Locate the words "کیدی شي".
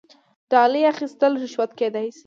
1.79-2.19